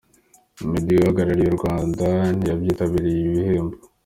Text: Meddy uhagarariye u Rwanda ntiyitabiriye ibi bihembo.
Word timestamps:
Meddy 0.69 0.95
uhagarariye 1.01 1.49
u 1.51 1.57
Rwanda 1.59 2.07
ntiyitabiriye 2.37 3.19
ibi 3.21 3.31
bihembo. 3.37 3.75